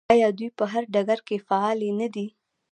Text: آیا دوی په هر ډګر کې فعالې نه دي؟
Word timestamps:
آیا 0.13 0.29
دوی 0.37 0.49
په 0.57 0.63
هر 0.71 0.83
ډګر 0.93 1.19
کې 1.27 1.43
فعالې 1.47 1.89
نه 1.99 2.07
دي؟ 2.13 2.27